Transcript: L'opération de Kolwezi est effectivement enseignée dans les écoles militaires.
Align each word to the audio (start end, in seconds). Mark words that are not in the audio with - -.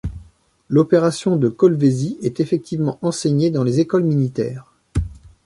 L'opération 0.67 1.35
de 1.35 1.47
Kolwezi 1.47 2.17
est 2.23 2.39
effectivement 2.39 2.97
enseignée 3.03 3.51
dans 3.51 3.63
les 3.63 3.79
écoles 3.81 4.03
militaires. 4.05 4.73